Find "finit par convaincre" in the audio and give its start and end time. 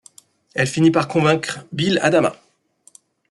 0.65-1.59